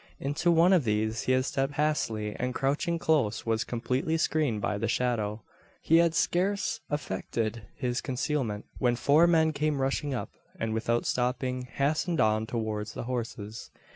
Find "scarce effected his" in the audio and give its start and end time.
6.15-8.01